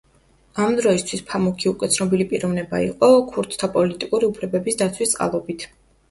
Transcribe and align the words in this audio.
ამ 0.61 0.75
დროისთვის 0.77 1.19
ფამუქი 1.33 1.67
უკვე 1.71 1.89
ცნობილი 1.95 2.25
პიროვნება 2.31 2.79
იყო, 2.85 3.09
ქურთთა 3.35 3.69
პოლიტიკური 3.75 4.31
უფლებების 4.31 4.79
დაცვის 4.81 5.13
წყალობით. 5.13 5.67